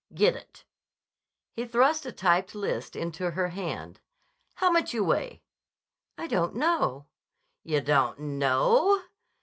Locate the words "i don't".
6.17-6.55